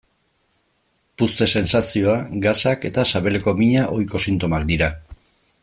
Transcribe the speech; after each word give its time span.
Puzte-sentsazioa, 1.21 2.15
gasak 2.47 2.89
eta 2.91 3.05
sabeleko 3.11 3.55
mina 3.61 3.85
ohiko 3.97 4.23
sintomak 4.27 4.67
dira. 4.73 4.93